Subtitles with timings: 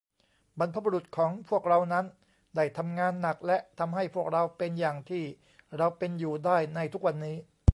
[0.59, 2.05] บรรพบุรุษของพวกเรานั้น
[2.55, 5.23] ได้ทำงานหนัก และ ทำให้พวกเราเป็นอย่างที่
[5.77, 7.37] เราเป็นอยู่ได้ในทุกวันนี้